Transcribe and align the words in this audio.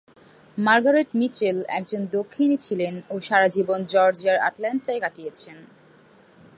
Margaret 0.57 1.09
Mitchell 1.15 1.57
একজন 1.69 2.01
দক্ষিণী 2.11 2.57
ছিলেন 2.57 2.93
ও 3.09 3.15
সারাজীবন 3.19 3.79
জর্জিয়ার 3.85 4.41
অ্যাটল্যান্টায় 4.41 5.01
কাটিয়েছেন। 5.01 5.57